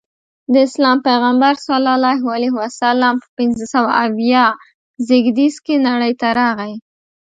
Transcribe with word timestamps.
د 0.51 0.53
اسلام 0.67 0.97
پیغمبر 1.07 1.53
ص 1.65 1.67
په 3.23 3.27
پنځه 3.37 3.65
سوه 3.73 3.91
اویا 4.05 4.45
زیږدیز 5.07 5.55
کې 5.65 5.75
نړۍ 5.87 6.13
ته 6.21 6.27
راغی. 6.39 6.73